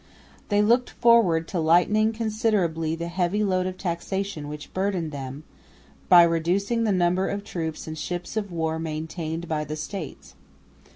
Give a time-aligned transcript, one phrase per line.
[0.49, 5.43] They looked forward to lightening considerably the heavy load of taxation which burdened them,
[6.09, 10.33] by reducing the number of troops and of ships of war maintained by the States.